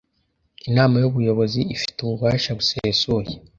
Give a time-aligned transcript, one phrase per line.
[0.67, 3.31] Inama y ubuyobozi ifite ububasha busesuye